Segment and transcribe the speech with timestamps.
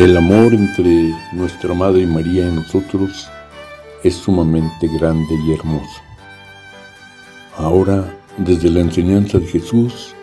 [0.00, 3.28] El amor entre nuestra Madre María y nosotros
[4.02, 6.00] es sumamente grande y hermoso.
[7.58, 10.14] Ahora, desde la enseñanza de Jesús,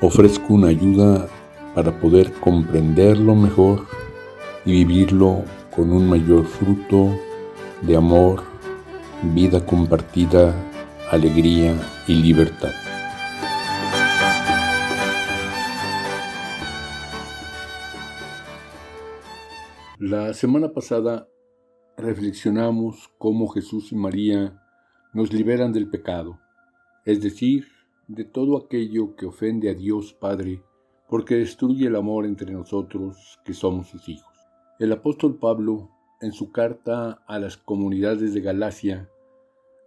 [0.00, 1.28] ofrezco una ayuda
[1.76, 3.86] para poder comprenderlo mejor
[4.64, 5.44] y vivirlo
[5.76, 7.16] con un mayor fruto
[7.82, 8.42] de amor,
[9.22, 10.52] vida compartida,
[11.12, 11.76] alegría
[12.08, 12.89] y libertad.
[20.02, 21.28] La semana pasada
[21.98, 24.58] reflexionamos cómo Jesús y María
[25.12, 26.40] nos liberan del pecado,
[27.04, 27.66] es decir,
[28.08, 30.62] de todo aquello que ofende a Dios Padre,
[31.06, 34.34] porque destruye el amor entre nosotros que somos sus hijos.
[34.78, 35.90] El apóstol Pablo,
[36.22, 39.10] en su carta a las comunidades de Galacia,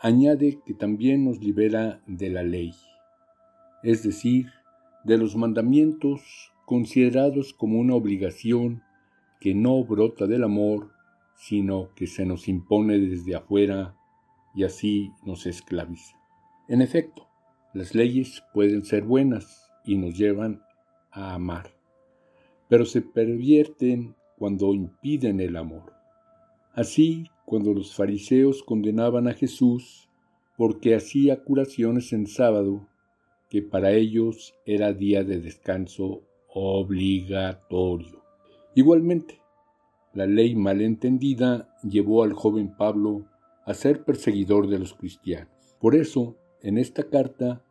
[0.00, 2.72] añade que también nos libera de la ley,
[3.84, 4.46] es decir,
[5.04, 8.82] de los mandamientos considerados como una obligación
[9.40, 10.90] que no brota del amor,
[11.34, 13.96] sino que se nos impone desde afuera
[14.54, 16.16] y así nos esclaviza.
[16.68, 17.26] En efecto,
[17.72, 20.62] las leyes pueden ser buenas y nos llevan
[21.10, 21.70] a amar,
[22.68, 25.92] pero se pervierten cuando impiden el amor.
[26.74, 30.08] Así, cuando los fariseos condenaban a Jesús
[30.56, 32.86] porque hacía curaciones en sábado,
[33.48, 38.22] que para ellos era día de descanso obligatorio.
[38.74, 39.40] Igualmente,
[40.12, 43.26] la ley malentendida llevó al joven Pablo
[43.64, 45.52] a ser perseguidor de los cristianos.
[45.80, 47.64] Por eso, en esta carta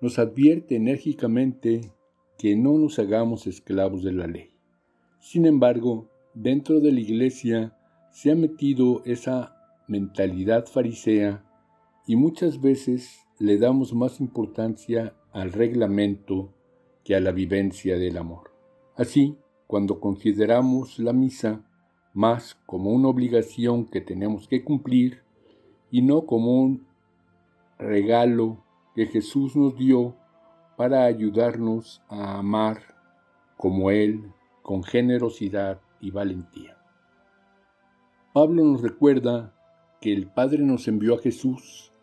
[0.00, 1.92] nos advierte enérgicamente
[2.38, 4.50] que no nos hagamos esclavos de la ley.
[5.20, 7.76] Sin embargo, dentro de la iglesia
[8.10, 9.56] se ha metido esa
[9.86, 11.44] mentalidad farisea
[12.06, 16.52] y muchas veces le damos más importancia al reglamento
[17.04, 18.50] que a la vivencia del amor.
[18.96, 19.36] Así,
[19.72, 21.62] cuando consideramos la misa
[22.12, 25.22] más como una obligación que tenemos que cumplir
[25.90, 26.86] y no como un
[27.78, 28.62] regalo
[28.94, 30.14] que Jesús nos dio
[30.76, 32.82] para ayudarnos a amar
[33.56, 34.30] como Él,
[34.60, 36.76] con generosidad y valentía.
[38.34, 39.54] Pablo nos recuerda
[40.02, 41.94] que el Padre nos envió a Jesús,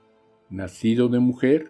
[0.50, 1.69] nacido de mujer,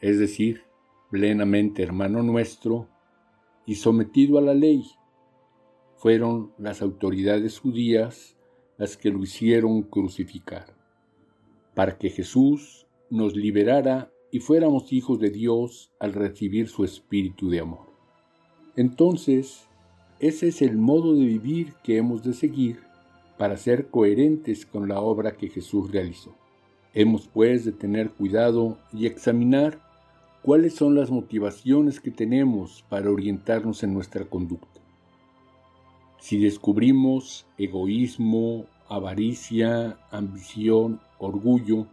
[0.00, 0.62] es decir,
[1.10, 2.88] plenamente hermano nuestro,
[3.66, 4.84] y sometido a la ley.
[5.96, 8.36] Fueron las autoridades judías
[8.78, 10.76] las que lo hicieron crucificar,
[11.74, 17.60] para que Jesús nos liberara y fuéramos hijos de Dios al recibir su espíritu de
[17.60, 17.86] amor.
[18.76, 19.66] Entonces,
[20.20, 22.80] ese es el modo de vivir que hemos de seguir
[23.38, 26.34] para ser coherentes con la obra que Jesús realizó.
[26.94, 29.85] Hemos pues de tener cuidado y examinar
[30.46, 34.80] cuáles son las motivaciones que tenemos para orientarnos en nuestra conducta.
[36.20, 41.88] Si descubrimos egoísmo, avaricia, ambición, orgullo,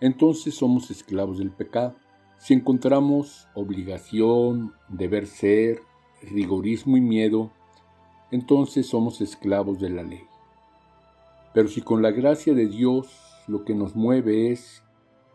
[0.00, 1.94] entonces somos esclavos del pecado.
[2.38, 5.80] Si encontramos obligación, deber ser,
[6.20, 7.52] rigorismo y miedo,
[8.32, 10.24] entonces somos esclavos de la ley.
[11.54, 13.06] Pero si con la gracia de Dios
[13.46, 14.82] lo que nos mueve es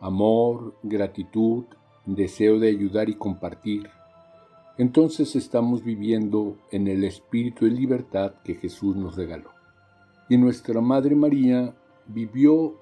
[0.01, 1.63] amor, gratitud,
[2.05, 3.89] deseo de ayudar y compartir,
[4.77, 9.51] entonces estamos viviendo en el espíritu de libertad que Jesús nos regaló.
[10.29, 11.75] Y nuestra Madre María
[12.07, 12.75] vivió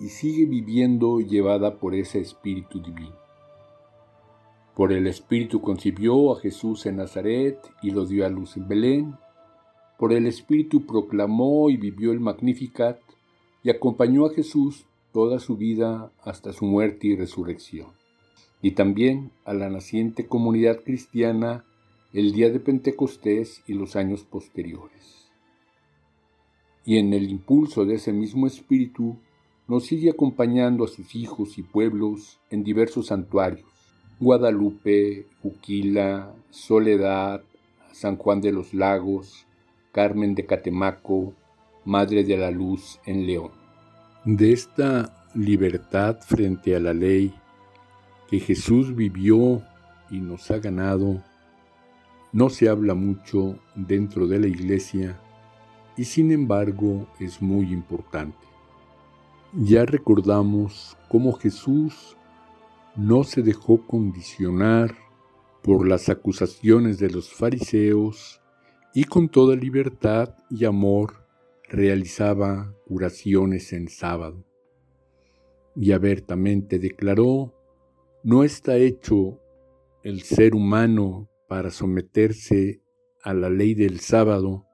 [0.00, 3.14] y sigue viviendo llevada por ese espíritu divino.
[4.74, 9.14] Por el espíritu concibió a Jesús en Nazaret y lo dio a luz en Belén.
[9.98, 12.98] Por el espíritu proclamó y vivió el Magnificat
[13.62, 17.95] y acompañó a Jesús toda su vida hasta su muerte y resurrección
[18.66, 21.64] y también a la naciente comunidad cristiana
[22.12, 25.30] el día de Pentecostés y los años posteriores.
[26.84, 29.18] Y en el impulso de ese mismo espíritu
[29.68, 33.70] nos sigue acompañando a sus hijos y pueblos en diversos santuarios,
[34.18, 37.44] Guadalupe, Juquila, Soledad,
[37.92, 39.46] San Juan de los Lagos,
[39.92, 41.34] Carmen de Catemaco,
[41.84, 43.52] Madre de la Luz en León.
[44.24, 47.32] De esta libertad frente a la ley
[48.28, 49.62] que Jesús vivió
[50.10, 51.22] y nos ha ganado,
[52.32, 55.20] no se habla mucho dentro de la iglesia
[55.96, 58.36] y sin embargo es muy importante.
[59.54, 62.16] Ya recordamos cómo Jesús
[62.94, 64.94] no se dejó condicionar
[65.62, 68.40] por las acusaciones de los fariseos
[68.94, 71.26] y con toda libertad y amor
[71.68, 74.44] realizaba curaciones en sábado.
[75.74, 77.55] Y abiertamente declaró
[78.26, 79.40] no está hecho
[80.02, 82.82] el ser humano para someterse
[83.22, 84.66] a la ley del sábado,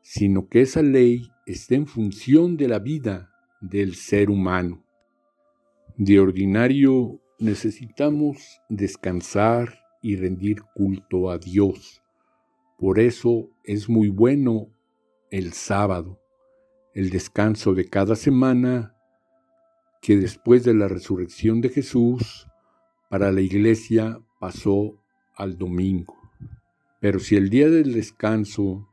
[0.00, 3.30] sino que esa ley está en función de la vida
[3.60, 4.84] del ser humano.
[5.96, 12.02] De ordinario necesitamos descansar y rendir culto a Dios.
[12.78, 14.74] Por eso es muy bueno
[15.30, 16.20] el sábado,
[16.94, 18.96] el descanso de cada semana,
[20.00, 22.48] que después de la resurrección de Jesús,
[23.12, 24.98] para la iglesia pasó
[25.36, 26.16] al domingo.
[26.98, 28.88] Pero si el día del descanso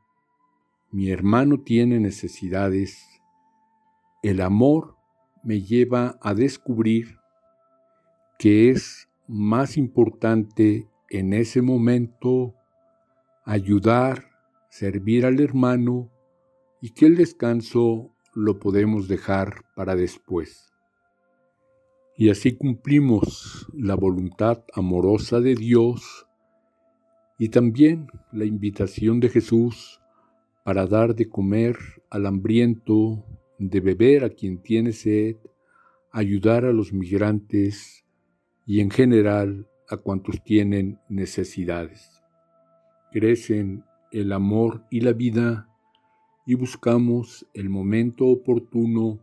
[0.90, 3.02] mi hermano tiene necesidades,
[4.22, 4.94] el amor
[5.42, 7.16] me lleva a descubrir
[8.38, 12.54] que es más importante en ese momento
[13.46, 14.32] ayudar,
[14.68, 16.10] servir al hermano
[16.82, 20.69] y que el descanso lo podemos dejar para después.
[22.20, 26.26] Y así cumplimos la voluntad amorosa de Dios
[27.38, 30.02] y también la invitación de Jesús
[30.62, 31.78] para dar de comer
[32.10, 33.24] al hambriento,
[33.58, 35.36] de beber a quien tiene sed,
[36.12, 38.04] ayudar a los migrantes
[38.66, 42.22] y en general a cuantos tienen necesidades.
[43.12, 43.82] Crecen
[44.12, 45.70] el amor y la vida
[46.44, 49.20] y buscamos el momento oportuno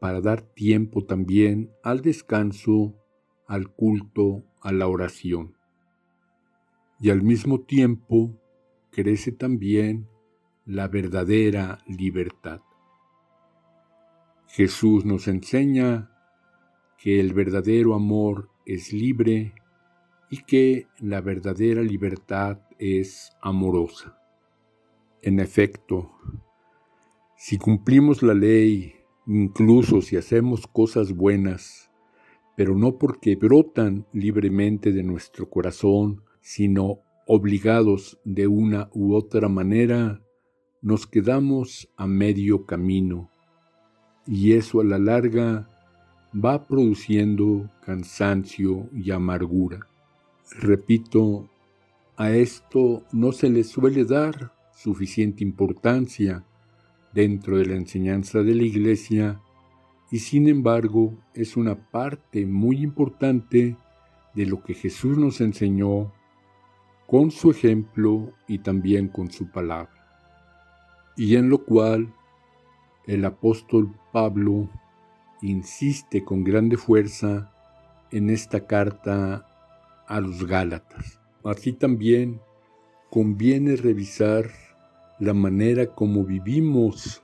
[0.00, 2.94] para dar tiempo también al descanso,
[3.46, 5.56] al culto, a la oración.
[7.00, 8.38] Y al mismo tiempo
[8.90, 10.08] crece también
[10.66, 12.60] la verdadera libertad.
[14.48, 16.10] Jesús nos enseña
[16.98, 19.54] que el verdadero amor es libre
[20.30, 24.18] y que la verdadera libertad es amorosa.
[25.22, 26.12] En efecto,
[27.36, 28.97] si cumplimos la ley,
[29.28, 31.90] incluso si hacemos cosas buenas,
[32.56, 40.22] pero no porque brotan libremente de nuestro corazón, sino obligados de una u otra manera,
[40.80, 43.30] nos quedamos a medio camino
[44.26, 45.68] y eso a la larga
[46.34, 49.80] va produciendo cansancio y amargura.
[50.58, 51.50] Repito,
[52.16, 56.44] a esto no se le suele dar suficiente importancia
[57.12, 59.40] dentro de la enseñanza de la Iglesia
[60.10, 63.76] y sin embargo es una parte muy importante
[64.34, 66.12] de lo que Jesús nos enseñó
[67.06, 69.90] con su ejemplo y también con su palabra,
[71.16, 72.12] y en lo cual
[73.06, 74.68] el apóstol Pablo
[75.40, 77.50] insiste con grande fuerza
[78.10, 79.46] en esta carta
[80.06, 81.18] a los Gálatas.
[81.44, 82.40] Así también
[83.10, 84.50] conviene revisar
[85.18, 87.22] la manera como vivimos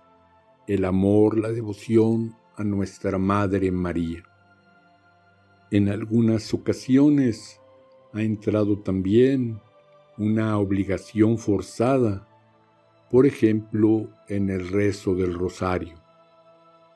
[0.66, 4.22] el amor, la devoción a nuestra Madre María.
[5.70, 7.60] En algunas ocasiones
[8.12, 9.60] ha entrado también
[10.16, 12.26] una obligación forzada
[13.14, 15.94] por ejemplo, en el rezo del rosario.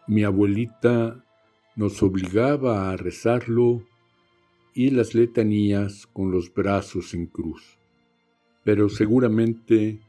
[0.09, 1.25] Mi abuelita
[1.77, 3.85] nos obligaba a rezarlo
[4.75, 7.79] y las letanías con los brazos en cruz.
[8.65, 10.01] Pero seguramente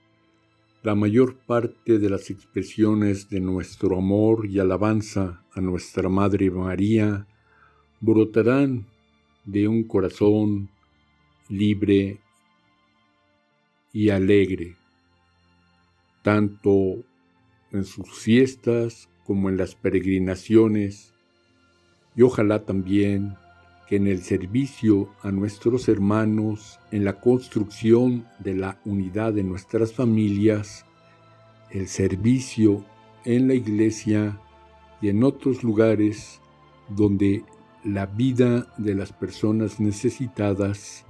[0.83, 7.27] la mayor parte de las expresiones de nuestro amor y alabanza a nuestra Madre María
[7.99, 8.85] brotarán
[9.45, 10.69] de un corazón
[11.49, 12.19] libre
[13.91, 14.79] y alegre
[16.21, 17.03] tanto
[17.71, 21.13] en sus fiestas como en las peregrinaciones,
[22.15, 23.35] y ojalá también
[23.89, 29.93] que en el servicio a nuestros hermanos, en la construcción de la unidad de nuestras
[29.93, 30.85] familias,
[31.71, 32.85] el servicio
[33.25, 34.39] en la iglesia
[35.01, 36.39] y en otros lugares
[36.87, 37.43] donde
[37.83, 41.03] la vida de las personas necesitadas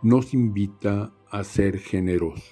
[0.00, 2.44] nos invita a ser generosos.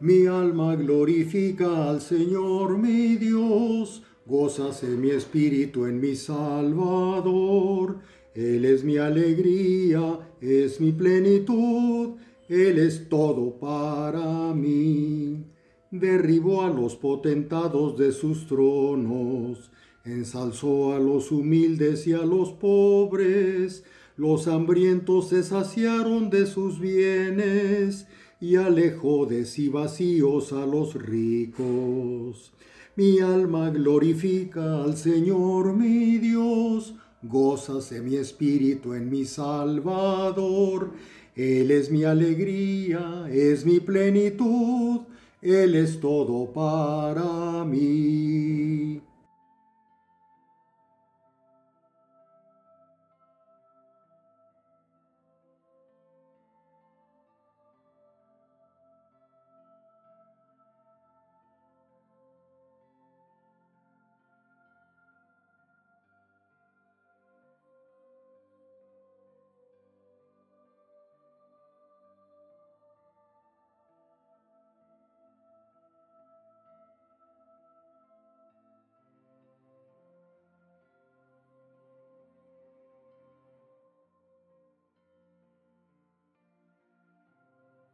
[0.00, 8.00] Mi alma glorifica al Señor mi Dios, gózase mi espíritu en mi Salvador.
[8.34, 12.16] Él es mi alegría, es mi plenitud,
[12.48, 15.44] Él es todo para mí.
[15.90, 19.70] Derribó a los potentados de sus tronos,
[20.04, 23.84] ensalzó a los humildes y a los pobres,
[24.16, 28.06] los hambrientos se saciaron de sus bienes
[28.40, 32.52] y alejó de sí vacíos a los ricos.
[32.96, 40.90] Mi alma glorifica al Señor mi Dios, gózase mi espíritu en mi Salvador.
[41.34, 45.00] Él es mi alegría, es mi plenitud,
[45.40, 48.61] Él es todo para mí.